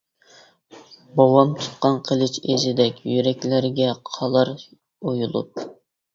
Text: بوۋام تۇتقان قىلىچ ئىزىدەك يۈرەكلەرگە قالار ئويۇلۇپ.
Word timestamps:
بوۋام 1.19 1.51
تۇتقان 1.59 1.99
قىلىچ 2.07 2.39
ئىزىدەك 2.55 2.99
يۈرەكلەرگە 3.11 3.93
قالار 4.13 4.53
ئويۇلۇپ. 4.59 5.65